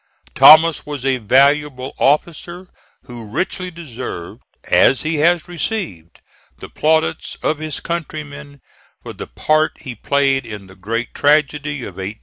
[0.33, 2.69] Thomas was a valuable officer,
[3.03, 6.21] who richly deserved, as he has received,
[6.57, 8.61] the plaudits of his countrymen
[9.03, 12.19] for the part he played in the great tragedy of 1861 5.